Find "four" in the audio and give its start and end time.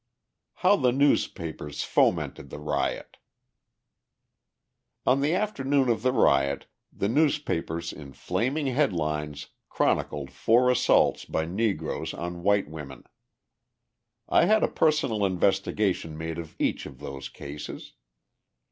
10.31-10.71